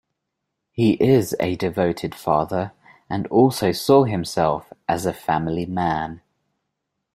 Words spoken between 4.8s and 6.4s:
as a family man.